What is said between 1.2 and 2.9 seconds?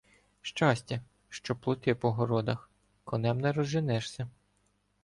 що плоти по городах—